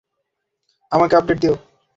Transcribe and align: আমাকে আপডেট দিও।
আমাকে 0.91 1.13
আপডেট 1.15 1.37
দিও। 1.41 1.55